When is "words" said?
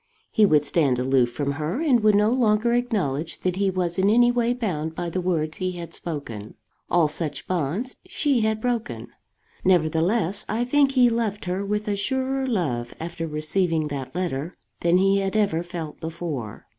5.21-5.57